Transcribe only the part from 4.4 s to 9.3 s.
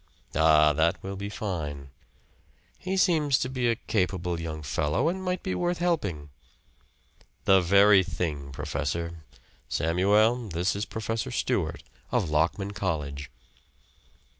young fellow and might be worth helping." "The very thing, professor.